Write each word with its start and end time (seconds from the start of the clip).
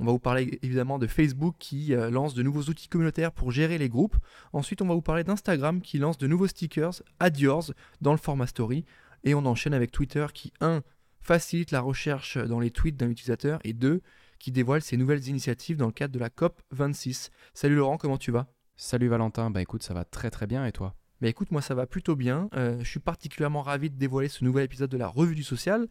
On 0.00 0.04
va 0.04 0.12
vous 0.12 0.18
parler 0.18 0.58
évidemment 0.62 0.98
de 0.98 1.06
Facebook 1.06 1.54
qui 1.58 1.94
euh, 1.94 2.10
lance 2.10 2.34
de 2.34 2.42
nouveaux 2.42 2.62
outils 2.62 2.88
communautaires 2.88 3.32
pour 3.32 3.52
gérer 3.52 3.78
les 3.78 3.88
groupes. 3.88 4.16
Ensuite, 4.52 4.82
on 4.82 4.86
va 4.86 4.94
vous 4.94 5.02
parler 5.02 5.24
d'Instagram 5.24 5.80
qui 5.80 5.98
lance 5.98 6.18
de 6.18 6.26
nouveaux 6.26 6.48
stickers 6.48 7.02
Add 7.20 7.38
Yours 7.38 7.72
dans 8.00 8.12
le 8.12 8.18
format 8.18 8.46
story. 8.46 8.84
Et 9.22 9.34
on 9.34 9.46
enchaîne 9.46 9.74
avec 9.74 9.90
Twitter 9.90 10.26
qui, 10.34 10.52
1. 10.60 10.82
facilite 11.20 11.70
la 11.70 11.80
recherche 11.80 12.36
dans 12.36 12.60
les 12.60 12.70
tweets 12.70 12.96
d'un 12.96 13.08
utilisateur 13.08 13.60
et 13.64 13.72
2. 13.72 14.02
qui 14.38 14.52
dévoile 14.52 14.82
ses 14.82 14.96
nouvelles 14.96 15.28
initiatives 15.28 15.76
dans 15.76 15.86
le 15.86 15.92
cadre 15.92 16.12
de 16.12 16.18
la 16.18 16.28
COP 16.28 16.60
26. 16.72 17.30
Salut 17.54 17.76
Laurent, 17.76 17.96
comment 17.96 18.18
tu 18.18 18.30
vas? 18.30 18.48
Salut 18.76 19.08
Valentin, 19.08 19.50
bah 19.50 19.62
écoute, 19.62 19.84
ça 19.84 19.94
va 19.94 20.04
très 20.04 20.30
très 20.30 20.46
bien 20.46 20.66
et 20.66 20.72
toi? 20.72 20.94
Bah 21.20 21.28
écoute, 21.28 21.52
moi 21.52 21.62
ça 21.62 21.74
va 21.74 21.86
plutôt 21.86 22.16
bien. 22.16 22.50
Euh, 22.54 22.78
je 22.80 22.90
suis 22.90 23.00
particulièrement 23.00 23.62
ravi 23.62 23.88
de 23.88 23.96
dévoiler 23.96 24.28
ce 24.28 24.44
nouvel 24.44 24.64
épisode 24.64 24.90
de 24.90 24.98
la 24.98 25.06
Revue 25.06 25.36
du 25.36 25.44
Social, 25.44 25.86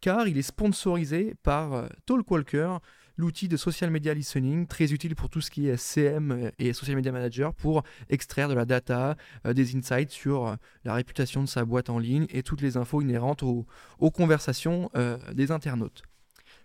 car 0.00 0.26
il 0.26 0.36
est 0.36 0.42
sponsorisé 0.42 1.36
par 1.42 1.72
euh, 1.72 1.86
Talkwalker, 2.06 2.78
l'outil 3.16 3.48
de 3.48 3.56
social 3.56 3.90
media 3.90 4.14
listening, 4.14 4.66
très 4.66 4.92
utile 4.92 5.14
pour 5.14 5.28
tout 5.28 5.40
ce 5.40 5.50
qui 5.50 5.68
est 5.68 5.76
CM 5.76 6.50
et 6.58 6.72
social 6.72 6.96
media 6.96 7.12
manager 7.12 7.54
pour 7.54 7.82
extraire 8.08 8.48
de 8.48 8.54
la 8.54 8.64
data, 8.64 9.16
euh, 9.46 9.52
des 9.52 9.76
insights 9.76 10.10
sur 10.10 10.48
euh, 10.48 10.56
la 10.84 10.94
réputation 10.94 11.42
de 11.42 11.48
sa 11.48 11.64
boîte 11.64 11.90
en 11.90 11.98
ligne 11.98 12.26
et 12.30 12.42
toutes 12.42 12.60
les 12.60 12.76
infos 12.76 13.00
inhérentes 13.02 13.42
aux, 13.42 13.66
conversations 14.12 14.90
euh, 14.96 15.18
des 15.32 15.50
internautes. 15.50 16.02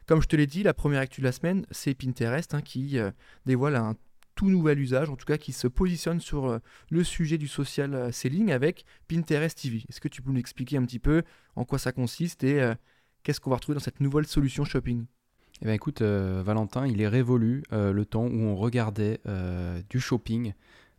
Comme 0.05 0.21
je 0.21 0.27
te 0.27 0.35
l'ai 0.35 0.47
dit, 0.47 0.63
la 0.63 0.73
première 0.73 1.01
actu 1.01 1.21
de 1.21 1.25
la 1.25 1.31
semaine, 1.31 1.65
c'est 1.71 1.93
Pinterest 1.93 2.53
hein, 2.53 2.61
qui 2.61 2.97
dévoile 3.45 3.75
un 3.75 3.95
tout 4.35 4.49
nouvel 4.49 4.79
usage, 4.79 5.09
en 5.09 5.15
tout 5.15 5.25
cas 5.25 5.37
qui 5.37 5.51
se 5.51 5.67
positionne 5.67 6.19
sur 6.19 6.59
le 6.89 7.03
sujet 7.03 7.37
du 7.37 7.47
social 7.47 8.11
selling 8.11 8.51
avec 8.51 8.85
Pinterest 9.07 9.59
TV. 9.61 9.83
Est-ce 9.87 10.01
que 10.01 10.07
tu 10.07 10.23
peux 10.23 10.31
nous 10.31 10.39
expliquer 10.39 10.77
un 10.77 10.85
petit 10.85 10.99
peu 10.99 11.23
en 11.55 11.63
quoi 11.63 11.77
ça 11.77 11.91
consiste 11.91 12.43
et 12.43 12.73
qu'est-ce 13.21 13.39
qu'on 13.39 13.51
va 13.51 13.57
retrouver 13.57 13.75
dans 13.75 13.83
cette 13.83 13.99
nouvelle 13.99 14.25
solution 14.25 14.63
shopping? 14.65 15.05
Eh 15.61 15.65
bien 15.65 15.73
écoute, 15.73 16.01
euh, 16.01 16.41
Valentin, 16.45 16.87
il 16.87 17.01
est 17.01 17.07
révolu 17.07 17.63
euh, 17.73 17.91
le 17.91 18.05
temps 18.05 18.23
où 18.25 18.41
on 18.43 18.55
regardait 18.55 19.19
euh, 19.27 19.81
du 19.89 19.99
shopping, 19.99 20.53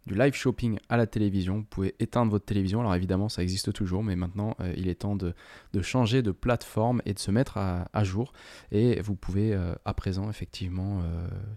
du 0.06 0.14
live 0.14 0.34
shopping 0.34 0.78
à 0.90 0.98
la 0.98 1.06
télévision. 1.06 1.56
Vous 1.56 1.64
pouvez 1.64 1.94
éteindre 1.98 2.30
votre 2.30 2.44
télévision. 2.44 2.80
Alors 2.80 2.94
évidemment, 2.94 3.30
ça 3.30 3.42
existe 3.42 3.72
toujours, 3.72 4.04
mais 4.04 4.16
maintenant, 4.16 4.56
il 4.76 4.88
est 4.88 4.96
temps 4.96 5.16
de, 5.16 5.34
changer 5.80 6.20
de 6.20 6.30
plateforme 6.30 7.00
et 7.06 7.14
de 7.14 7.18
se 7.18 7.30
mettre 7.30 7.56
à, 7.56 8.04
jour. 8.04 8.32
Et 8.72 9.00
vous 9.02 9.14
pouvez 9.14 9.54
à 9.84 9.94
présent, 9.94 10.28
effectivement, 10.30 11.02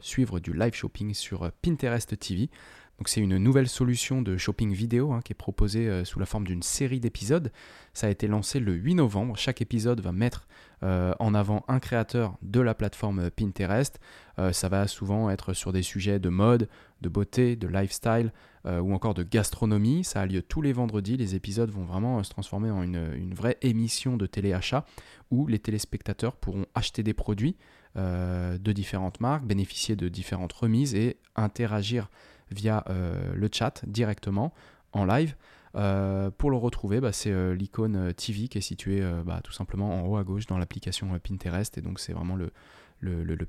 suivre 0.02 0.42
du 0.42 0.54
live 0.54 0.74
shopping 0.74 1.14
sur 1.14 1.52
Pinterest 1.62 2.20
TV. 2.20 2.50
Donc 3.00 3.10
c'est 3.10 3.22
une 3.22 3.38
nouvelle 3.38 3.68
solution 3.68 4.22
de 4.22 4.38
shopping 4.38 4.72
vidéo 4.72 5.14
hein, 5.14 5.22
qui 5.24 5.34
est 5.34 5.36
proposée 5.36 6.06
sous 6.06 6.20
la 6.20 6.26
forme 6.26 6.46
d'une 6.46 6.62
série 6.62 7.00
d'épisodes. 7.00 7.52
Ça 7.94 8.08
a 8.08 8.10
été 8.10 8.28
lancé 8.28 8.60
le 8.60 8.74
8 8.74 8.96
novembre. 8.96 9.38
Chaque 9.38 9.62
épisode 9.62 10.00
va 10.00 10.12
mettre 10.12 10.48
euh, 10.84 11.14
en 11.20 11.34
avant 11.34 11.64
un 11.70 11.80
créateur 11.80 12.38
de 12.42 12.60
la 12.60 12.74
plateforme 12.74 13.30
Pinterest. 13.32 14.02
Euh, 14.38 14.52
ça 14.52 14.68
va 14.68 14.88
souvent 14.88 15.30
être 15.30 15.54
sur 15.54 15.72
des 15.72 15.82
sujets 15.82 16.20
de 16.20 16.28
mode, 16.28 16.68
de 17.00 17.08
beauté, 17.08 17.56
de 17.56 17.68
lifestyle 17.68 18.34
euh, 18.66 18.80
ou 18.80 18.94
encore 18.94 19.14
de 19.14 19.24
gastronomie. 19.24 20.04
Ça 20.04 20.20
a 20.20 20.26
lieu 20.26 20.42
tous 20.42 20.62
les 20.62 20.74
vendredis. 20.74 21.16
Les 21.16 21.36
épisodes 21.36 21.70
vont 21.70 21.86
vraiment 21.86 22.22
se 22.22 22.32
transformer 22.32 22.70
en 22.70 22.82
une, 22.82 23.34
vraie 23.34 23.58
émission 23.62 24.18
de 24.18 24.26
téléachat 24.26 24.86
où 25.32 25.48
les 25.48 25.60
téléspectateurs 25.60 26.36
pourront 26.36 26.66
acheter 26.76 27.02
des 27.02 27.14
produits 27.14 27.56
de 27.96 28.72
différentes 28.72 29.20
marques, 29.20 29.46
bénéficier 29.46 29.96
de 29.96 30.10
différentes 30.10 30.54
remises 30.54 30.96
et 30.96 31.18
interagir 31.36 32.10
via 32.54 32.86
le 32.88 33.50
chat 33.52 33.84
directement 33.86 34.54
en 34.94 35.06
live. 35.06 35.36
Euh, 35.76 36.30
pour 36.30 36.52
le 36.52 36.58
retrouver, 36.58 37.00
bah, 37.00 37.12
c'est 37.12 37.32
euh, 37.32 37.56
l'icône 37.56 37.96
euh, 37.96 38.14
TV 38.14 38.48
qui 38.48 38.60
est 38.60 38.62
située 38.62 39.04
bah, 39.26 39.42
tout 39.44 39.52
simplement 39.52 40.02
en 40.02 40.08
haut 40.08 40.18
à 40.18 40.24
gauche 40.24 40.46
dans 40.46 40.58
l'application 40.58 41.18
Pinterest. 41.20 41.78
Et 41.78 41.82
donc 41.82 42.00
c'est 42.00 42.14
vraiment 42.14 42.36
le, 42.36 42.52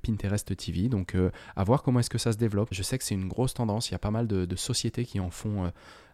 Pinterest 0.02 0.56
TV. 0.56 0.88
Donc 0.88 1.16
à 1.56 1.64
voir 1.64 1.82
comment 1.82 2.00
est-ce 2.00 2.10
que 2.10 2.18
ça 2.18 2.32
se 2.32 2.38
développe. 2.38 2.68
Je 2.72 2.82
sais 2.82 2.98
que 2.98 3.04
c'est 3.04 3.14
une 3.14 3.28
grosse 3.28 3.54
tendance. 3.54 3.90
Il 3.90 3.92
y 3.92 3.94
a 3.94 4.00
pas 4.00 4.10
mal 4.10 4.26
de, 4.26 4.56
sociétés 4.56 5.04
qui 5.04 5.20
en 5.20 5.30
font 5.30 5.70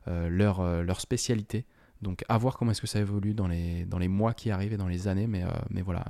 leur 0.07 1.01
spécialité. 1.01 1.65
Donc 2.03 2.25
à 2.29 2.39
voir 2.39 2.57
comment 2.57 2.71
est-ce 2.71 2.81
que 2.81 2.87
ça 2.87 3.01
évolue 3.01 3.35
dans 3.35 3.47
les, 3.47 4.09
mois 4.09 4.33
qui 4.33 4.51
arrivent 4.51 4.73
et 4.73 4.79
dans 4.79 4.89
les 4.89 5.09
années. 5.09 5.27
Mais, 5.27 5.45
mais 5.71 5.83
voilà, 5.83 6.05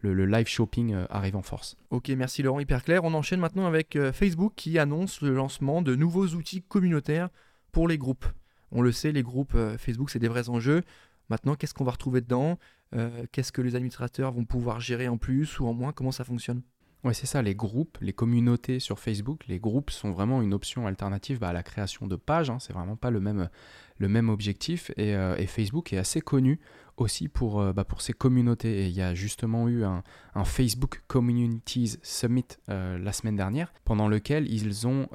le, 0.00 0.24
live 0.24 0.46
shopping 0.46 0.94
arrive 1.10 1.36
en 1.36 1.42
force. 1.42 1.76
Ok, 1.90 2.08
merci 2.10 2.42
Laurent, 2.42 2.60
hyper 2.60 2.84
clair. 2.84 3.04
On 3.04 3.12
enchaîne 3.14 3.40
maintenant 3.40 3.66
avec 3.66 3.98
Facebook 4.12 4.52
qui 4.54 4.78
annonce 4.78 5.20
le 5.20 5.34
lancement 5.34 5.82
de 5.82 5.96
nouveaux 5.96 6.28
outils 6.28 6.62
communautaires 6.62 7.28
pour 7.72 7.88
les 7.88 7.98
groupes. 7.98 8.26
On 8.72 8.80
le 8.80 8.90
sait, 8.90 9.12
les 9.12 9.22
groupes 9.22 9.54
euh, 9.54 9.76
Facebook, 9.76 10.10
c'est 10.10 10.18
des 10.18 10.28
vrais 10.28 10.48
enjeux. 10.48 10.82
Maintenant, 11.28 11.54
qu'est-ce 11.54 11.74
qu'on 11.74 11.84
va 11.84 11.92
retrouver 11.92 12.20
dedans? 12.22 12.58
Euh, 12.94 13.26
Qu'est-ce 13.30 13.52
que 13.52 13.62
les 13.62 13.76
administrateurs 13.76 14.32
vont 14.32 14.44
pouvoir 14.44 14.80
gérer 14.80 15.08
en 15.08 15.18
plus 15.18 15.60
ou 15.60 15.66
en 15.66 15.74
moins? 15.74 15.92
Comment 15.92 16.12
ça 16.12 16.24
fonctionne? 16.24 16.62
Ouais, 17.04 17.14
c'est 17.14 17.26
ça, 17.26 17.42
les 17.42 17.56
groupes, 17.56 17.98
les 18.00 18.12
communautés 18.12 18.78
sur 18.78 19.00
Facebook, 19.00 19.44
les 19.48 19.58
groupes 19.58 19.90
sont 19.90 20.12
vraiment 20.12 20.40
une 20.40 20.54
option 20.54 20.86
alternative 20.86 21.40
bah, 21.40 21.48
à 21.48 21.52
la 21.52 21.64
création 21.64 22.06
de 22.06 22.14
pages. 22.14 22.48
Hein. 22.48 22.58
c'est 22.60 22.72
vraiment 22.72 22.94
pas 22.94 23.10
le 23.10 23.18
même, 23.18 24.28
objectif. 24.28 24.92
Et, 24.96 25.16
euh, 25.16 25.36
Facebook 25.48 25.92
est 25.92 25.98
assez 25.98 26.20
connu 26.20 26.60
aussi 26.96 27.26
pour, 27.26 27.60
euh, 27.60 27.72
bah, 27.72 27.82
pour 27.82 28.02
ses 28.02 28.12
communautés. 28.12 28.84
Et 28.84 28.86
il 28.86 28.92
y 28.92 29.02
a 29.02 29.14
justement 29.14 29.68
eu 29.68 29.82
un, 29.82 30.04
Facebook 30.44 31.02
Communities 31.08 31.98
Summit 32.02 32.46
euh, 32.68 32.96
la 32.98 33.12
semaine 33.12 33.34
dernière, 33.34 33.72
pendant 33.84 34.06
lequel 34.06 34.48
ils 34.48 34.86
ont 34.86 35.08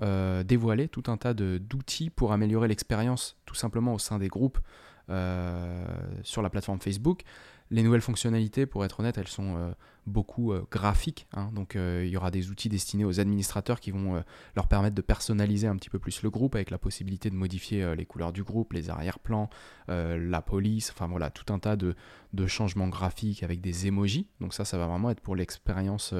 dévoilé 0.44 0.90
tout 0.90 1.04
un 1.08 1.16
tas 1.16 1.34
d'outils 1.34 2.10
pour 2.10 2.34
améliorer 2.34 2.68
l'expérience 2.68 3.38
tout 3.46 3.56
simplement 3.56 3.94
au 3.94 4.00
sein 4.00 4.20
des 4.20 4.28
groupes 4.28 4.60
sur 5.08 6.42
la 6.42 6.50
plateforme 6.50 6.82
Facebook. 6.82 7.22
Les 7.70 7.82
nouvelles 7.82 8.02
fonctionnalités, 8.02 8.66
pour 8.66 8.84
être 8.84 9.00
honnête, 9.00 9.18
elles 9.18 9.28
sont 9.28 9.74
beaucoup 10.08 10.54
euh, 10.54 10.66
graphiques. 10.72 11.28
Hein. 11.34 11.52
donc 11.54 11.76
euh, 11.76 12.04
il 12.06 12.10
y 12.10 12.18
aura 12.18 12.32
des 12.32 12.50
outils 12.50 12.70
destinés 12.70 13.06
aux 13.06 13.20
administrateurs 13.20 13.80
qui 13.80 13.92
vont 13.92 14.24
leur 14.56 14.68
permettre 14.68 14.96
de 14.96 15.02
personnaliser 15.02 15.68
un 15.68 15.76
petit 15.76 15.90
peu 15.90 16.00
plus 16.00 16.24
le 16.24 16.30
groupe 16.30 16.56
avec 16.56 16.72
la 16.72 16.78
possibilité 16.78 17.30
de 17.30 17.36
modifier 17.36 17.96
les 17.96 18.06
couleurs 18.06 18.34
du 18.34 18.44
groupe, 18.44 18.74
les 18.74 18.90
arrière-plans, 18.90 19.50
la 19.88 20.42
police, 20.42 20.92
enfin 20.92 21.08
voilà, 21.08 21.30
tout 21.30 21.52
un 21.54 21.60
tas 21.60 21.76
de, 21.76 21.96
de 22.34 22.48
changements 22.48 22.88
graphiques 22.88 23.44
avec 23.44 23.62
des 23.62 23.88
emojis. 23.88 24.28
Donc 24.40 24.54
ça, 24.54 24.66
ça 24.66 24.78
va 24.78 24.88
vraiment 24.88 25.10
être 25.10 25.22
pour 25.22 25.36
l'expérience 25.36 26.14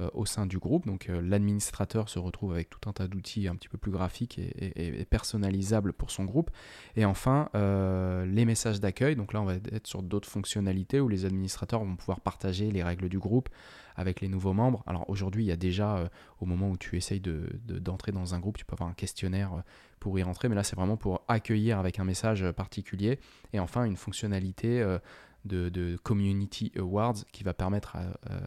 euh, 0.00 0.08
au 0.14 0.26
sein 0.26 0.46
du 0.46 0.58
groupe. 0.58 0.86
Donc 0.86 1.08
euh, 1.08 1.20
l'administrateur 1.20 2.08
se 2.08 2.18
retrouve 2.18 2.52
avec 2.52 2.70
tout 2.70 2.88
un 2.88 2.92
tas 2.92 3.08
d'outils 3.08 3.48
un 3.48 3.56
petit 3.56 3.68
peu 3.68 3.78
plus 3.78 3.90
graphiques 3.90 4.38
et, 4.38 5.04
personnalisables 5.04 5.92
pour 5.92 6.10
son 6.10 6.24
groupe. 6.24 6.50
Et 6.96 7.04
enfin, 7.04 7.48
euh, 7.54 8.24
les 8.24 8.44
messages 8.44 8.80
d'accueil. 8.80 9.16
Donc 9.16 9.32
là, 9.32 9.40
on 9.42 9.44
va 9.44 9.54
être 9.54 9.86
sur 9.86 10.02
d'autres 10.02 10.28
fonctionnalités 10.28 11.00
où 11.00 11.08
les 11.08 11.24
administrateurs 11.24 11.84
vont 11.84 11.96
pouvoir 11.96 12.20
partager 12.20 12.70
les 12.70 12.82
règles 12.82 13.08
du 13.08 13.18
groupe 13.18 13.29
avec 13.96 14.20
les 14.20 14.28
nouveaux 14.28 14.52
membres. 14.52 14.82
Alors 14.86 15.08
aujourd'hui, 15.08 15.44
il 15.44 15.46
y 15.48 15.52
a 15.52 15.56
déjà, 15.56 16.08
au 16.40 16.46
moment 16.46 16.70
où 16.70 16.76
tu 16.76 16.96
essayes 16.96 17.20
d'entrer 17.20 18.12
de, 18.12 18.16
dans 18.16 18.34
un 18.34 18.38
groupe, 18.38 18.56
tu 18.56 18.64
peux 18.64 18.74
avoir 18.74 18.88
un 18.88 18.94
questionnaire 18.94 19.62
pour 19.98 20.18
y 20.18 20.22
rentrer, 20.22 20.48
mais 20.48 20.54
là 20.54 20.62
c'est 20.62 20.76
vraiment 20.76 20.96
pour 20.96 21.22
accueillir 21.28 21.78
avec 21.78 21.98
un 21.98 22.04
message 22.04 22.50
particulier. 22.52 23.18
Et 23.52 23.60
enfin, 23.60 23.84
une 23.84 23.96
fonctionnalité 23.96 24.82
de, 25.44 25.98
Community 26.02 26.72
Awards 26.78 27.24
qui 27.32 27.44
va 27.44 27.54
permettre 27.54 27.96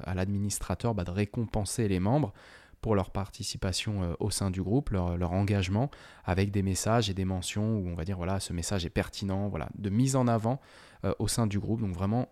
à, 0.06 0.16
l'administrateur 0.16 0.96
bah, 0.96 1.04
de 1.04 1.12
récompenser 1.12 1.88
les 1.88 2.00
membres 2.00 2.34
pour 2.84 2.96
leur 2.96 3.12
participation 3.12 4.04
euh, 4.04 4.14
au 4.20 4.30
sein 4.30 4.52
du 4.52 4.62
groupe, 4.62 4.90
leur, 4.90 5.32
engagement, 5.32 5.90
avec 6.26 6.52
des 6.52 6.62
messages 6.62 7.10
et 7.10 7.14
des 7.14 7.24
mentions 7.26 7.78
où 7.78 7.88
on 7.88 7.96
va 7.96 8.04
dire 8.04 8.18
voilà 8.18 8.42
ce 8.42 8.52
message 8.52 8.86
est 8.86 8.92
pertinent, 8.92 9.48
voilà, 9.48 9.70
de 9.76 9.90
mise 9.90 10.18
en 10.18 10.28
avant 10.28 10.60
euh, 11.06 11.14
au 11.18 11.28
sein 11.28 11.48
du 11.48 11.60
groupe. 11.60 11.80
Donc 11.80 11.96
vraiment 11.96 12.28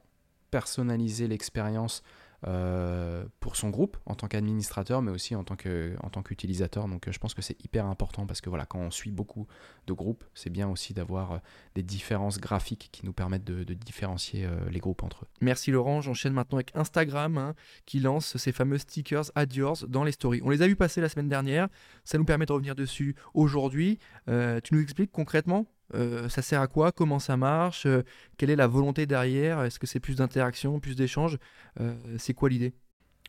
personnaliser 0.52 1.28
l'expérience 1.28 2.04
euh, 2.48 3.24
pour 3.40 3.56
son 3.56 3.70
groupe 3.70 3.98
en 4.08 4.16
tant 4.16 4.28
qu'administrateur, 4.28 5.04
mais 5.04 5.12
aussi 5.12 5.36
en 5.36 5.44
tant 5.44 5.56
qu'utilisateur. 5.56 6.88
Donc 6.88 7.08
euh, 7.08 7.12
je 7.12 7.20
pense 7.20 7.36
que 7.36 7.42
c'est 7.44 7.64
hyper 7.64 7.86
important 7.86 8.26
parce 8.26 8.42
que 8.42 8.50
voilà, 8.50 8.66
quand 8.66 8.80
on 8.80 8.90
suit 8.90 9.12
beaucoup 9.12 9.46
de 9.86 9.94
groupes, 9.94 10.24
c'est 10.34 10.50
bien 10.50 10.68
aussi 10.68 10.96
d'avoir 10.96 11.34
euh, 11.34 11.38
des 11.76 11.84
différences 11.84 12.40
graphiques 12.40 12.90
qui 12.92 13.06
nous 13.06 13.14
permettent 13.14 13.44
de, 13.44 13.74
différencier 13.74 14.48
les 14.70 14.80
groupes 14.80 15.04
entre 15.04 15.24
eux. 15.24 15.28
Merci 15.40 15.72
Laurent, 15.72 16.02
j'enchaîne 16.02 16.34
maintenant 16.34 16.58
avec 16.58 16.72
Instagram 16.76 17.38
hein, 17.38 17.56
qui 17.86 18.00
lance 18.00 18.38
ces 18.38 18.52
fameux 18.52 18.78
stickers 18.78 19.32
Add 19.36 19.54
Yours 19.54 19.86
dans 19.88 20.04
les 20.04 20.12
stories. 20.12 20.42
On 20.44 20.50
les 20.50 20.62
a 20.62 20.68
vus 20.68 20.76
passer 20.76 21.00
la 21.00 21.10
semaine 21.10 21.30
dernière, 21.30 21.68
ça 22.04 22.18
nous 22.18 22.26
permet 22.26 22.46
de 22.46 22.54
revenir 22.54 22.76
dessus 22.76 23.16
aujourd'hui. 23.34 24.00
tu 24.28 24.74
nous 24.74 24.82
expliques 24.82 25.12
concrètement 25.12 25.68
euh, 25.94 26.30
ça 26.30 26.42
sert 26.42 26.62
à 26.62 26.68
quoi? 26.68 26.92
Comment 26.92 27.20
ça 27.20 27.38
marche? 27.38 27.86
Euh, 27.86 28.04
Quelle 28.38 28.50
est 28.50 28.56
la 28.56 28.68
volonté 28.68 29.06
derrière? 29.06 29.62
Est-ce 29.64 29.80
que 29.80 29.88
c'est 29.88 30.00
plus 30.00 30.16
d'interaction, 30.16 30.80
plus 30.80 30.96
d'échanges? 30.96 31.38
Euh, 31.80 31.94
C'est 32.18 32.34
quoi 32.34 32.50
l'idée? 32.50 32.74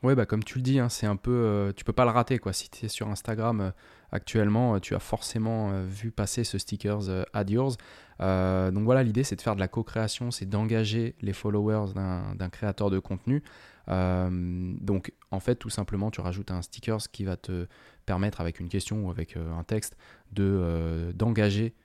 Oui, 0.03 0.17
bah, 0.17 0.27
comme 0.27 0.43
tu 0.43 0.59
le 0.59 0.63
dis, 0.63 0.81
hein, 0.81 0.89
c'est 0.89 1.07
un 1.07 1.15
peu, 1.15 1.73
tu 1.77 1.85
peux 1.85 1.93
pas 1.93 2.05
le 2.05 2.11
rater 2.11 2.41
quoi. 2.41 2.53
Si 2.53 2.69
tu 2.69 2.87
es 2.87 2.89
sur 2.89 3.09
Instagram 3.09 3.73
actuellement, 4.11 4.81
tu 4.81 4.97
as 4.97 4.99
forcément 4.99 5.85
vu 5.85 6.11
passer 6.11 6.43
ce 6.43 6.59
stickers 6.59 7.09
Add 7.33 7.51
Yours. 7.51 7.77
donc 8.19 8.83
voilà, 8.83 9.05
l'idée 9.05 9.23
c'est 9.23 9.37
de 9.37 9.41
faire 9.43 9.55
de 9.55 9.61
la 9.61 9.69
co-création, 9.69 10.33
c'est 10.33 10.47
d'engager 10.47 11.15
les 11.21 11.33
followers 11.33 11.93
d'un 11.95 12.49
créateur 12.49 12.91
de 12.91 12.99
contenu. 12.99 13.45
donc 13.87 15.13
en 15.31 15.39
fait, 15.39 15.55
tout 15.55 15.71
simplement, 15.71 16.11
tu 16.11 16.21
rajoutes 16.21 16.51
un 16.51 16.63
stickers 16.63 17.09
qui 17.13 17.23
va 17.23 17.37
te 17.37 17.69
permettre 18.05 18.41
avec 18.41 18.59
une 18.59 18.69
question 18.69 19.07
ou 19.07 19.11
avec 19.13 19.37
un 19.37 19.63
texte 19.63 19.97
de 20.33 21.13
d'engager 21.15 21.77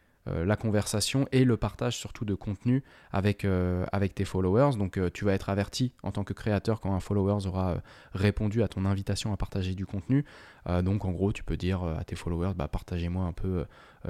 la 0.46 0.56
conversation 0.56 1.28
et 1.32 1.44
le 1.44 1.58
partage 1.58 1.98
surtout 1.98 2.26
de 2.26 2.36
contenu 2.36 2.84
avec, 3.12 3.46
euh, 3.46 3.86
avec 3.92 4.16
tes 4.16 4.26
followers. 4.26 4.78
Donc 4.78 4.98
euh, 4.98 5.10
tu 5.14 5.26
vas 5.26 5.34
être 5.34 5.50
averti 5.50 5.94
en 6.04 6.12
tant 6.12 6.24
que 6.24 6.34
créateur 6.34 6.80
quand 6.80 6.94
un 6.94 7.00
follower 7.00 7.46
aura 7.48 7.78
répondu 8.14 8.64
à 8.64 8.68
ton 8.68 8.86
invitation 8.86 9.34
à 9.34 9.38
partager 9.38 9.76
du 9.76 9.86
contenu. 9.86 10.26
Donc 10.84 11.06
en 11.06 11.12
gros 11.12 11.32
tu 11.32 11.44
peux 11.44 11.58
dire 11.58 11.84
à 11.84 12.04
tes 12.04 12.16
followers 12.16 12.54
bah, 12.56 12.68
partagez-moi 12.68 13.26
un 13.26 13.32
peu 13.32 13.66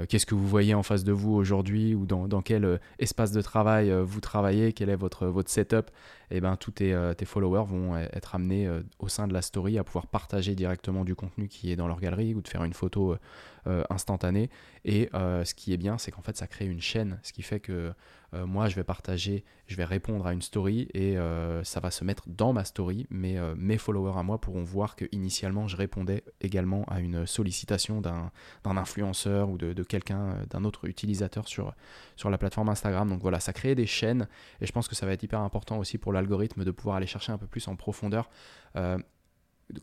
qu'est-ce 0.08 0.26
que 0.26 0.34
vous 0.34 0.46
voyez 0.46 0.74
en 0.74 0.82
face 0.82 1.04
de 1.04 1.12
vous 1.12 1.32
aujourd'hui 1.32 1.94
ou 1.94 2.06
dans, 2.06 2.42
quel 2.42 2.80
espace 2.98 3.32
de 3.32 3.40
travail 3.40 3.92
vous 4.02 4.20
travaillez, 4.20 4.72
quel 4.72 4.90
est 4.90 4.96
votre, 4.96 5.32
setup. 5.46 5.90
Et 6.30 6.36
eh 6.36 6.40
ben 6.40 6.56
tous 6.56 6.72
tes, 6.72 7.12
tes, 7.16 7.24
followers 7.24 7.64
vont 7.66 7.96
être 7.96 8.34
amenés 8.34 8.68
au 8.98 9.08
sein 9.08 9.26
de 9.26 9.32
la 9.32 9.42
story 9.42 9.78
à 9.78 9.84
pouvoir 9.84 10.06
partager 10.06 10.54
directement 10.54 11.04
du 11.04 11.14
contenu 11.14 11.48
qui 11.48 11.72
est 11.72 11.76
dans 11.76 11.88
leur 11.88 12.00
galerie 12.00 12.34
ou 12.34 12.42
de 12.42 12.48
faire 12.48 12.64
une 12.64 12.74
photo 12.74 13.16
instantanée. 13.90 14.50
Et 14.84 15.10
ce 15.12 15.54
qui 15.54 15.72
est 15.72 15.78
bien, 15.78 15.98
c'est 15.98 16.10
qu'en 16.10 16.22
fait 16.22 16.36
ça 16.36 16.46
crée 16.46 16.66
une 16.66 16.80
chaîne, 16.80 17.18
ce 17.22 17.32
qui 17.32 17.42
fait 17.42 17.60
que 17.60 17.92
euh, 18.34 18.46
moi 18.46 18.68
je 18.68 18.74
vais 18.74 18.84
partager, 18.84 19.44
je 19.66 19.76
vais 19.76 19.84
répondre 19.84 20.26
à 20.26 20.34
une 20.34 20.42
story 20.42 20.88
et 20.92 21.16
euh, 21.16 21.64
ça 21.64 21.80
va 21.80 21.90
se 21.90 22.04
mettre 22.04 22.24
dans 22.26 22.52
ma 22.52 22.64
story, 22.64 23.06
mais 23.08 23.38
euh, 23.38 23.54
mes 23.56 23.78
followers 23.78 24.18
à 24.18 24.22
moi 24.22 24.38
pourront 24.38 24.64
voir 24.64 24.96
que 24.96 25.06
initialement 25.12 25.66
je 25.66 25.76
répondais 25.76 26.24
également 26.42 26.84
à 26.88 27.00
une 27.00 27.26
sollicitation 27.26 28.02
d'un 28.02 28.30
influenceur 28.64 29.48
ou 29.48 29.56
de, 29.56 29.82
quelqu'un, 29.82 30.44
d'un 30.50 30.64
autre 30.64 30.86
utilisateur 30.86 31.48
sur, 31.48 31.74
sur 32.16 32.28
la 32.28 32.36
plateforme 32.36 32.68
Instagram. 32.68 33.08
Donc 33.08 33.22
voilà, 33.22 33.40
ça 33.40 33.54
crée 33.54 33.74
des 33.74 33.86
chaînes 33.86 34.28
et 34.60 34.66
je 34.66 34.72
pense 34.72 34.88
que 34.88 34.94
ça 34.94 35.06
va 35.06 35.12
être 35.12 35.22
hyper 35.22 35.40
important 35.40 35.78
aussi 35.78 35.96
pour 35.96 36.12
l'algorithme 36.12 36.64
de 36.64 36.70
pouvoir 36.70 36.96
aller 36.96 37.06
chercher 37.06 37.32
un 37.32 37.38
peu 37.38 37.46
plus 37.46 37.66
en 37.68 37.76
profondeur 37.76 38.28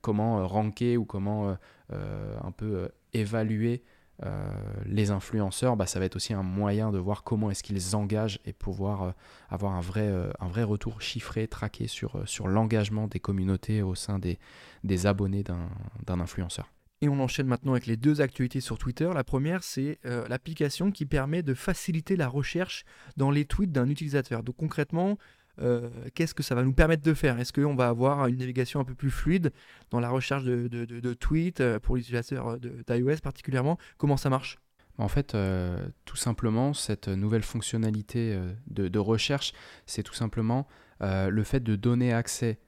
comment 0.02 0.48
ranker 0.48 0.98
ou 0.98 1.06
comment 1.06 1.58
un 1.90 2.52
peu 2.52 2.90
évaluer 3.14 3.84
euh, 4.24 4.50
les 4.86 5.12
influenceurs, 5.12 5.76
bah, 5.76 5.86
ça 5.86 6.00
va 6.00 6.06
être 6.06 6.16
aussi 6.16 6.34
un 6.34 6.44
moyen 6.44 6.92
de 6.92 6.98
voir 6.98 7.24
comment 7.24 7.52
est-ce 7.52 7.64
qu'ils 7.64 7.96
engagent 7.96 8.40
et 8.46 8.54
pouvoir 8.54 9.04
euh, 9.04 9.12
avoir 9.50 9.74
un 9.74 9.82
vrai, 9.82 10.08
euh, 10.08 10.32
un 10.40 10.48
vrai 10.48 10.64
retour 10.64 11.02
chiffré, 11.02 11.48
traqué 11.48 11.88
sur, 11.88 12.28
sur 12.28 12.48
l'engagement 12.48 13.08
des 13.08 13.20
communautés 13.20 13.82
au 13.82 13.96
sein 13.96 14.20
des, 14.20 14.40
des 14.84 15.06
abonnés 15.06 15.44
d'un 15.44 16.20
influenceur. 16.20 16.72
Et 17.02 17.10
on 17.10 17.20
enchaîne 17.20 17.48
maintenant 17.48 17.74
avec 17.74 17.88
les 17.88 17.98
deux 17.98 18.22
actualités 18.22 18.62
sur 18.62 18.78
Twitter. 18.78 19.10
La 19.14 19.26
première, 19.26 19.64
c'est 19.64 20.00
l'application 20.30 20.92
qui 20.92 21.06
permet 21.06 21.44
de 21.44 21.54
faciliter 21.54 22.16
la 22.16 22.30
recherche 22.30 22.86
dans 23.18 23.32
les 23.32 23.44
tweets 23.44 23.74
d'un 23.74 23.90
utilisateur. 23.90 24.44
Donc 24.44 24.56
concrètement, 24.56 25.18
euh, 25.62 25.90
qu'est-ce 26.14 26.34
que 26.34 26.44
ça 26.44 26.56
va 26.56 26.64
nous 26.64 26.74
permettre 26.74 27.04
de 27.04 27.14
faire? 27.14 27.40
Est-ce 27.40 27.54
qu'on 27.54 27.76
va 27.76 27.88
avoir 27.88 28.28
une 28.28 28.38
navigation 28.38 28.80
un 28.80 28.84
peu 28.84 28.96
plus 28.96 29.12
fluide 29.12 29.52
dans 29.92 30.00
la 30.00 30.10
recherche 30.10 30.44
de, 30.44 31.14
tweets 31.14 31.62
euh, 31.62 31.80
pour 31.80 31.96
l'utilisateur 31.96 32.58
d'iOS 32.60 33.18
particulièrement? 33.24 33.78
Comment 33.98 34.18
ça 34.18 34.30
marche? 34.30 34.60
En 34.98 35.08
fait, 35.10 35.36
euh, 35.36 35.78
tout 36.06 36.16
simplement, 36.16 36.74
cette 36.74 37.10
nouvelle 37.10 37.44
fonctionnalité 37.44 38.40
de, 38.68 39.00
recherche, 39.00 39.54
c'est 39.86 40.04
tout 40.04 40.14
simplement 40.14 40.68
le 41.02 41.44
fait 41.44 41.60
de 41.60 41.76
donner 41.76 42.14
accès 42.14 42.60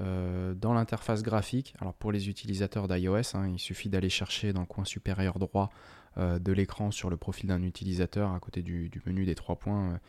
dans 0.00 0.74
l'interface 0.74 1.22
graphique. 1.22 1.74
Alors 1.80 1.94
pour 1.94 2.10
les 2.10 2.28
utilisateurs 2.28 2.88
d'iOS, 2.88 3.34
hein, 3.34 3.48
il 3.48 3.60
suffit 3.60 3.88
d'aller 3.88 4.10
chercher 4.10 4.52
dans 4.52 4.60
le 4.60 4.66
coin 4.66 4.84
supérieur 4.84 5.38
droit 5.38 5.70
de 6.16 6.52
l'écran 6.52 6.90
sur 6.90 7.08
le 7.08 7.16
profil 7.16 7.48
d'un 7.48 7.62
utilisateur 7.62 8.32
à 8.32 8.40
côté 8.40 8.62
du, 8.62 8.90
menu 9.06 9.24
des 9.24 9.36
trois 9.36 9.56
points 9.56 10.00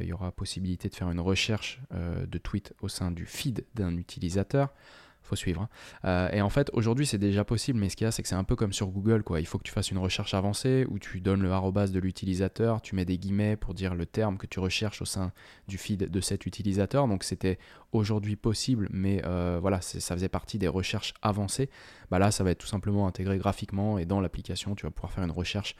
il 0.00 0.08
y 0.08 0.12
aura 0.12 0.32
possibilité 0.32 0.88
de 0.88 0.94
faire 0.94 1.10
une 1.10 1.20
recherche 1.20 1.80
euh, 1.92 2.26
de 2.26 2.38
tweets 2.38 2.72
au 2.80 2.88
sein 2.88 3.10
du 3.10 3.26
feed 3.26 3.64
d'un 3.74 3.96
utilisateur 3.96 4.72
faut 5.22 5.36
suivre. 5.36 5.62
Hein. 5.62 5.68
Euh, 6.04 6.30
et 6.32 6.42
en 6.42 6.50
fait, 6.50 6.70
aujourd'hui, 6.72 7.06
c'est 7.06 7.18
déjà 7.18 7.44
possible, 7.44 7.78
mais 7.78 7.88
ce 7.88 7.96
qu'il 7.96 8.04
y 8.04 8.08
a, 8.08 8.10
c'est 8.10 8.22
que 8.22 8.28
c'est 8.28 8.34
un 8.34 8.44
peu 8.44 8.56
comme 8.56 8.72
sur 8.72 8.88
Google, 8.88 9.22
quoi. 9.22 9.40
Il 9.40 9.46
faut 9.46 9.58
que 9.58 9.64
tu 9.64 9.72
fasses 9.72 9.90
une 9.90 9.98
recherche 9.98 10.34
avancée 10.34 10.86
où 10.88 10.98
tu 10.98 11.20
donnes 11.20 11.42
le 11.42 11.52
arrobas 11.52 11.88
de 11.88 11.98
l'utilisateur, 11.98 12.82
tu 12.82 12.94
mets 12.94 13.04
des 13.04 13.18
guillemets 13.18 13.56
pour 13.56 13.74
dire 13.74 13.94
le 13.94 14.06
terme 14.06 14.38
que 14.38 14.46
tu 14.46 14.60
recherches 14.60 15.02
au 15.02 15.04
sein 15.04 15.32
du 15.68 15.78
feed 15.78 16.10
de 16.10 16.20
cet 16.20 16.46
utilisateur. 16.46 17.06
Donc, 17.08 17.24
c'était 17.24 17.58
aujourd'hui 17.92 18.36
possible, 18.36 18.88
mais 18.90 19.22
voilà, 19.60 19.80
ça 19.80 20.14
faisait 20.14 20.28
partie 20.28 20.58
des 20.58 20.68
recherches 20.68 21.14
avancées. 21.22 21.70
Bah 22.10 22.18
là, 22.18 22.30
ça 22.30 22.42
va 22.44 22.50
être 22.50 22.58
tout 22.58 22.66
simplement 22.66 23.06
intégré 23.06 23.38
graphiquement 23.38 23.98
et 23.98 24.04
dans 24.04 24.20
l'application, 24.20 24.74
tu 24.74 24.84
vas 24.84 24.90
pouvoir 24.90 25.12
faire 25.12 25.24
une 25.24 25.30
recherche 25.30 25.76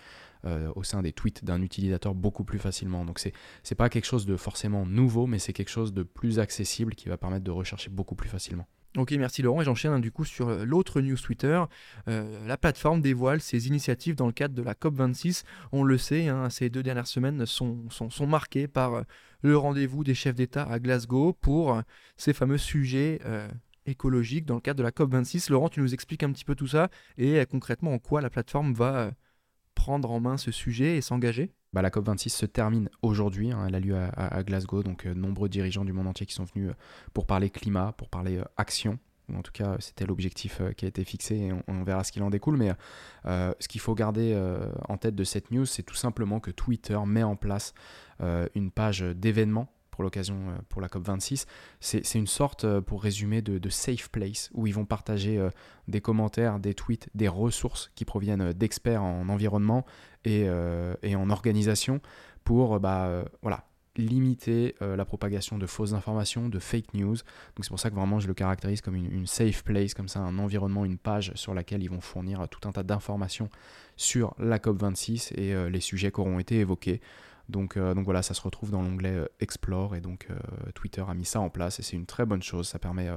euh, 0.47 0.73
au 0.75 0.83
sein 0.85 1.03
des 1.03 1.13
tweets 1.13 1.45
d'un 1.45 1.61
utilisateur 1.61 2.15
beaucoup 2.15 2.45
plus 2.45 2.59
facilement. 2.59 3.05
Donc 3.05 3.19
c'est 3.19 3.35
n'est 3.71 3.75
pas 3.75 3.91
quelque 3.91 4.07
chose 4.07 4.25
de 4.25 4.37
forcément 4.37 4.87
nouveau, 4.87 5.27
mais 5.27 5.39
c'est 5.39 5.53
quelque 5.53 5.69
chose 5.69 5.93
de 5.93 6.03
plus 6.03 6.39
accessible 6.39 6.95
qui 6.95 7.11
va 7.11 7.19
permettre 7.19 7.45
de 7.45 7.51
rechercher 7.51 7.91
beaucoup 7.91 8.15
plus 8.15 8.31
facilement. 8.31 8.67
Ok, 8.97 9.13
merci 9.13 9.43
Laurent. 9.43 9.61
Et 9.61 9.65
j'enchaîne 9.65 9.93
hein, 9.93 10.01
du 10.01 10.11
coup 10.11 10.25
sur 10.25 10.49
euh, 10.49 10.65
l'autre 10.65 11.01
news 11.01 11.17
Twitter. 11.17 11.63
Euh, 12.09 12.47
la 12.47 12.57
plateforme 12.57 13.01
dévoile 13.01 13.41
ses 13.41 13.69
initiatives 13.69 14.17
dans 14.17 14.27
le 14.27 14.33
cadre 14.33 14.55
de 14.55 14.63
la 14.63 14.75
COP26. 14.75 15.45
On 15.71 15.85
le 15.85 15.97
sait, 15.97 16.29
hein, 16.29 16.51
ces 16.51 16.71
deux 16.71 16.83
dernières 16.83 17.07
semaines 17.07 17.47
sont, 17.47 17.87
marquées 18.27 18.67
par 18.67 19.05
le 19.43 19.57
rendez-vous 19.57 20.03
des 20.03 20.15
chefs 20.15 20.35
d'État 20.35 20.65
à 20.65 20.81
Glasgow 20.81 21.33
pour 21.33 21.81
ces 22.17 22.33
fameux 22.33 22.59
sujets 22.59 23.21
écologiques 23.87 24.45
dans 24.45 24.57
le 24.57 24.61
cadre 24.61 24.79
de 24.79 24.83
la 24.83 24.91
COP26. 24.91 25.51
Laurent, 25.53 25.69
tu 25.69 25.81
nous 25.81 25.95
expliques 25.95 26.25
un 26.25 26.33
petit 26.33 26.45
peu 26.45 26.55
tout 26.55 26.67
ça 26.67 26.91
et 27.17 27.45
concrètement 27.47 27.93
en 27.93 27.99
quoi 27.99 28.21
la 28.21 28.31
plateforme 28.31 28.75
va 28.75 29.13
prendre 29.75 30.11
en 30.11 30.21
main 30.21 30.37
ce 30.37 30.51
sujet 30.51 30.97
et 30.97 31.01
s'engager? 31.01 31.53
Bah, 31.73 31.83
la 31.83 31.91
COP26 31.91 32.31
se 32.31 32.47
termine 32.47 32.89
aujourd'hui, 33.03 33.53
hein, 33.53 33.65
elle 33.69 33.75
a 33.75 33.81
lieu 33.81 33.97
à, 33.97 34.43
Glasgow, 34.43 34.83
donc 34.83 35.07
euh, 35.07 35.15
nombreux 35.15 35.49
dirigeants 35.49 35.85
du 35.85 35.93
monde 35.93 36.09
entier 36.09 36.27
qui 36.27 36.35
sont 36.35 36.45
venus 36.45 36.71
euh, 36.71 36.75
pour 37.15 37.27
parler 37.27 37.49
climat, 37.51 37.93
pour 37.97 38.09
parler 38.09 38.39
euh, 38.39 38.45
action, 38.57 38.99
en 39.33 39.43
tout 39.43 39.53
cas 39.53 39.77
c'était 39.79 40.07
l'objectif 40.07 40.61
qui 40.77 40.85
a 40.85 40.89
été 40.89 41.05
fixé 41.05 41.37
et 41.37 41.53
on, 41.69 41.85
verra 41.85 42.03
ce 42.03 42.11
qu'il 42.11 42.25
en 42.25 42.31
découle. 42.31 42.57
Mais 42.57 42.73
ce 43.25 43.69
qu'il 43.69 43.81
faut 43.81 43.95
garder 43.95 44.37
en 44.89 44.97
tête 44.97 45.15
de 45.15 45.23
cette 45.23 45.53
news, 45.53 45.67
c'est 45.67 45.85
tout 45.85 45.95
simplement 45.95 46.41
que 46.41 46.51
Twitter 46.51 46.99
met 47.07 47.23
en 47.23 47.37
place 47.37 47.73
une 48.57 48.73
page 48.73 49.03
d'événements 49.03 49.73
pour 50.01 50.05
l'occasion 50.05 50.49
euh, 50.49 50.59
pour 50.71 50.81
la 50.81 50.89
COP26. 50.89 51.45
C'est 51.81 52.15
une 52.15 52.27
sorte, 52.27 52.65
euh, 52.65 52.81
pour 52.81 53.03
résumer, 53.03 53.43
de, 53.43 53.69
safe 53.69 54.09
place 54.09 54.49
où 54.55 54.67
ils 54.67 54.73
vont 54.73 54.87
partager 54.87 55.37
euh, 55.37 55.51
des 55.89 56.01
commentaires, 56.01 56.59
des 56.59 56.73
tweets, 56.73 57.11
des 57.15 57.29
ressources 57.29 57.91
qui 57.95 58.07
proviennent 58.07 58.55
d'experts 58.55 59.03
en 59.03 59.29
environnement 59.29 59.85
et, 60.25 60.49
en 60.49 61.31
organisation 61.31 62.01
pour 62.45 62.81
bah, 62.81 63.25
voilà, 63.43 63.65
limiter 63.97 64.75
la 64.81 65.05
propagation 65.05 65.59
de 65.59 65.67
fausses 65.67 65.93
informations, 65.93 66.49
de 66.49 66.59
fake 66.59 66.95
news. 66.95 67.17
Donc 67.17 67.65
c'est 67.65 67.69
pour 67.69 67.81
ça 67.81 67.91
que 67.91 67.95
vraiment 67.95 68.21
je 68.21 68.29
le 68.29 68.35
caractérise 68.35 68.81
comme 68.81 68.97
une, 68.97 69.13
une, 69.13 69.27
safe 69.27 69.63
place, 69.65 69.95
comme 69.95 70.09
ça 70.09 70.21
un 70.21 70.39
environnement, 70.39 70.85
une 70.85 70.99
page 70.99 71.33
sur 71.35 71.55
laquelle 71.55 71.83
ils 71.83 71.91
vont 71.91 72.01
fournir 72.01 72.47
tout 72.49 72.69
un 72.69 72.73
tas 72.73 72.83
d'informations 72.83 73.49
sur 73.97 74.35
la 74.39 74.59
COP26 74.59 75.35
et 75.35 75.71
les 75.71 75.81
sujets 75.81 76.11
qui 76.11 76.21
auront 76.21 76.39
été 76.39 76.59
évoqués. 76.59 77.01
Donc, 77.51 77.77
euh, 77.77 77.95
donc 77.95 78.05
voilà, 78.05 78.23
ça 78.23 78.35
se 78.35 78.41
retrouve 78.41 78.71
dans 78.71 78.83
l'onglet 78.83 79.15
euh, 79.15 79.27
Explore 79.41 79.97
et 79.97 80.01
donc 80.01 80.29
euh, 80.31 80.39
Twitter 80.75 81.05
a 81.07 81.15
mis 81.15 81.25
ça 81.25 81.41
en 81.41 81.51
place 81.51 81.79
et 81.79 81.83
c'est 81.83 81.97
une 81.97 82.07
très 82.07 82.25
bonne 82.25 82.43
chose. 82.43 82.69
Ça 82.69 82.79
permet 82.79 83.09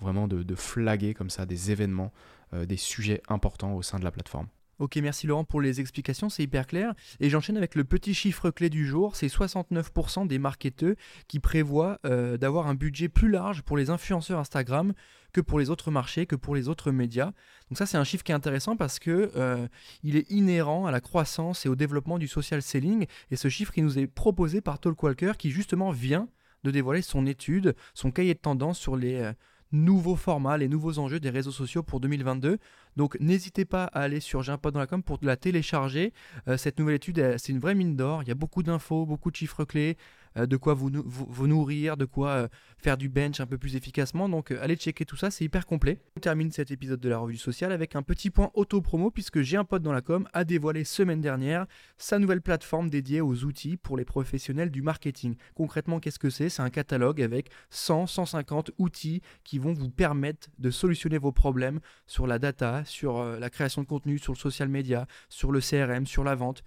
vraiment 0.00 0.28
de, 0.28 0.54
flaguer 0.54 1.14
comme 1.14 1.30
ça 1.30 1.46
des 1.46 1.70
événements, 1.70 2.12
des 2.52 2.76
sujets 2.76 3.22
importants 3.28 3.74
au 3.74 3.82
sein 3.82 3.98
de 3.98 4.04
la 4.04 4.10
plateforme. 4.10 4.46
Ok, 4.82 4.96
merci 4.96 5.28
Laurent 5.28 5.44
pour 5.44 5.60
les 5.60 5.80
explications, 5.80 6.28
c'est 6.28 6.42
hyper 6.42 6.66
clair. 6.66 6.92
Et 7.20 7.30
j'enchaîne 7.30 7.56
avec 7.56 7.76
le 7.76 7.84
petit 7.84 8.14
chiffre 8.14 8.50
clé 8.50 8.68
du 8.68 8.84
jour, 8.84 9.14
c'est 9.14 9.28
69% 9.28 10.26
des 10.26 10.40
marketeurs 10.40 10.96
qui 11.28 11.38
prévoient 11.38 12.00
euh, 12.04 12.36
d'avoir 12.36 12.66
un 12.66 12.74
budget 12.74 13.08
plus 13.08 13.28
large 13.28 13.62
pour 13.62 13.76
les 13.76 13.90
influenceurs 13.90 14.40
Instagram 14.40 14.92
que 15.32 15.40
pour 15.40 15.60
les 15.60 15.70
autres 15.70 15.92
marchés, 15.92 16.26
que 16.26 16.34
pour 16.34 16.56
les 16.56 16.68
autres 16.68 16.90
médias. 16.90 17.30
Donc 17.70 17.78
ça 17.78 17.86
c'est 17.86 17.96
un 17.96 18.02
chiffre 18.02 18.24
qui 18.24 18.32
est 18.32 18.34
intéressant 18.34 18.76
parce 18.76 18.98
que 18.98 19.30
euh, 19.36 19.68
il 20.02 20.16
est 20.16 20.28
inhérent 20.32 20.84
à 20.86 20.90
la 20.90 21.00
croissance 21.00 21.64
et 21.64 21.68
au 21.68 21.76
développement 21.76 22.18
du 22.18 22.26
social 22.26 22.60
selling. 22.60 23.06
Et 23.30 23.36
ce 23.36 23.48
chiffre 23.48 23.74
il 23.76 23.84
nous 23.84 24.00
est 24.00 24.08
proposé 24.08 24.60
par 24.60 24.80
Talkwalker 24.80 25.34
qui 25.38 25.52
justement 25.52 25.92
vient 25.92 26.28
de 26.64 26.72
dévoiler 26.72 27.02
son 27.02 27.24
étude, 27.26 27.76
son 27.94 28.10
cahier 28.10 28.34
de 28.34 28.40
tendance 28.40 28.80
sur 28.80 28.96
les 28.96 29.20
euh, 29.20 29.32
nouveaux 29.72 30.16
formats, 30.16 30.56
les 30.58 30.68
nouveaux 30.68 30.98
enjeux 30.98 31.20
des 31.20 31.30
réseaux 31.30 31.50
sociaux 31.50 31.82
pour 31.82 32.00
2022. 32.00 32.58
Donc 32.96 33.16
n'hésitez 33.20 33.64
pas 33.64 33.84
à 33.84 34.00
aller 34.00 34.20
sur 34.20 34.42
com 34.86 35.02
pour 35.02 35.18
la 35.22 35.36
télécharger. 35.36 36.12
Euh, 36.48 36.56
cette 36.56 36.78
nouvelle 36.78 36.96
étude, 36.96 37.36
c'est 37.38 37.52
une 37.52 37.58
vraie 37.58 37.74
mine 37.74 37.96
d'or. 37.96 38.22
Il 38.22 38.28
y 38.28 38.32
a 38.32 38.34
beaucoup 38.34 38.62
d'infos, 38.62 39.06
beaucoup 39.06 39.30
de 39.30 39.36
chiffres 39.36 39.64
clés, 39.64 39.96
de 40.36 40.56
quoi 40.56 40.74
vous, 40.74 40.90
vous, 41.04 41.46
nourrir, 41.46 41.96
de 41.96 42.04
quoi 42.04 42.28
euh, 42.30 42.48
faire 42.78 42.96
du 42.96 43.08
bench 43.08 43.40
un 43.40 43.46
peu 43.46 43.58
plus 43.58 43.76
efficacement. 43.76 44.28
Donc 44.28 44.50
allez 44.50 44.76
checker 44.76 45.04
tout 45.04 45.16
ça, 45.16 45.30
c'est 45.30 45.44
hyper 45.44 45.66
complet. 45.66 45.98
On 46.16 46.20
termine 46.20 46.50
cet 46.50 46.70
épisode 46.70 47.00
de 47.00 47.08
la 47.08 47.18
revue 47.18 47.36
sociale 47.36 47.72
avec 47.72 47.96
un 47.96 48.02
petit 48.02 48.30
point 48.30 48.50
auto-promo 48.54 49.10
puisque 49.10 49.42
j'ai 49.42 49.56
un 49.56 49.64
pote 49.64 49.82
dans 49.82 49.92
la 49.92 50.00
com 50.00 50.28
a 50.32 50.44
dévoilé 50.44 50.84
semaine 50.84 51.20
dernière 51.20 51.66
sa 51.96 52.18
nouvelle 52.18 52.42
plateforme 52.42 52.90
dédiée 52.90 53.20
aux 53.20 53.44
outils 53.44 53.76
pour 53.76 53.96
les 53.96 54.04
professionnels 54.04 54.70
du 54.70 54.82
marketing. 54.82 55.36
Concrètement, 55.54 56.00
qu'est-ce 56.00 56.18
que 56.18 56.30
c'est? 56.30 56.48
C'est 56.48 56.62
un 56.62 56.70
catalogue 56.70 57.20
avec 57.20 57.50
100, 57.70 58.06
150 58.06 58.72
outils 58.78 59.22
qui 59.44 59.58
vont 59.58 59.72
vous 59.72 59.90
permettre 59.90 60.48
de 60.58 60.70
solutionner 60.70 61.18
vos 61.18 61.32
problèmes 61.32 61.80
sur 62.06 62.26
la 62.26 62.38
data, 62.38 62.84
sur 62.84 63.24
la 63.24 63.50
création 63.50 63.82
de 63.82 63.86
contenu, 63.86 64.18
sur 64.18 64.32
le 64.32 64.38
social 64.38 64.68
media, 64.68 65.06
sur 65.28 65.52
le 65.52 65.60
CRM, 65.60 66.06
sur 66.06 66.24
la 66.24 66.34
vente 66.34 66.62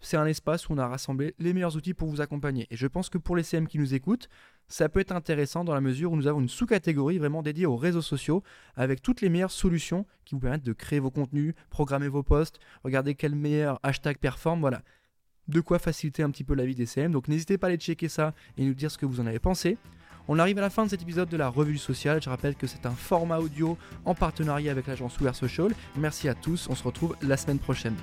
c'est 0.00 0.16
un 0.16 0.26
espace 0.26 0.68
où 0.68 0.72
on 0.72 0.78
a 0.78 0.86
rassemblé 0.86 1.34
les 1.38 1.52
meilleurs 1.52 1.76
outils 1.76 1.94
pour 1.94 2.08
vous 2.08 2.20
accompagner. 2.20 2.66
Et 2.70 2.76
je 2.76 2.86
pense 2.86 3.08
que 3.08 3.18
pour 3.18 3.36
les 3.36 3.42
CM 3.42 3.66
qui 3.66 3.78
nous 3.78 3.94
écoutent, 3.94 4.28
ça 4.68 4.88
peut 4.88 5.00
être 5.00 5.12
intéressant 5.12 5.64
dans 5.64 5.74
la 5.74 5.80
mesure 5.80 6.12
où 6.12 6.16
nous 6.16 6.26
avons 6.26 6.40
une 6.40 6.48
sous-catégorie 6.48 7.18
vraiment 7.18 7.42
dédiée 7.42 7.66
aux 7.66 7.76
réseaux 7.76 8.02
sociaux 8.02 8.42
avec 8.76 9.02
toutes 9.02 9.20
les 9.20 9.28
meilleures 9.28 9.50
solutions 9.50 10.06
qui 10.24 10.34
vous 10.34 10.40
permettent 10.40 10.64
de 10.64 10.72
créer 10.72 11.00
vos 11.00 11.10
contenus, 11.10 11.54
programmer 11.70 12.08
vos 12.08 12.22
posts, 12.22 12.58
regarder 12.84 13.14
quel 13.14 13.34
meilleur 13.34 13.80
hashtag 13.82 14.18
performe, 14.18 14.60
voilà. 14.60 14.82
De 15.48 15.60
quoi 15.60 15.78
faciliter 15.78 16.22
un 16.22 16.30
petit 16.30 16.44
peu 16.44 16.54
la 16.54 16.66
vie 16.66 16.74
des 16.74 16.84
CM. 16.84 17.12
Donc 17.12 17.26
n'hésitez 17.26 17.56
pas 17.56 17.68
à 17.68 17.70
aller 17.70 17.78
checker 17.78 18.08
ça 18.08 18.34
et 18.58 18.64
nous 18.64 18.74
dire 18.74 18.90
ce 18.90 18.98
que 18.98 19.06
vous 19.06 19.20
en 19.20 19.26
avez 19.26 19.38
pensé. 19.38 19.78
On 20.30 20.38
arrive 20.38 20.58
à 20.58 20.60
la 20.60 20.68
fin 20.68 20.84
de 20.84 20.90
cet 20.90 21.00
épisode 21.00 21.30
de 21.30 21.38
la 21.38 21.48
revue 21.48 21.78
sociale. 21.78 22.22
Je 22.22 22.28
rappelle 22.28 22.54
que 22.54 22.66
c'est 22.66 22.84
un 22.84 22.90
format 22.90 23.38
audio 23.38 23.78
en 24.04 24.14
partenariat 24.14 24.70
avec 24.70 24.86
l'agence 24.86 25.18
Wear 25.18 25.34
Social. 25.34 25.72
Merci 25.96 26.28
à 26.28 26.34
tous. 26.34 26.68
On 26.68 26.74
se 26.74 26.82
retrouve 26.82 27.16
la 27.22 27.38
semaine 27.38 27.58
prochaine. 27.58 27.96